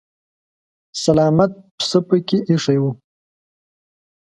[1.03, 2.83] سلامت پسه پکې ايښی و.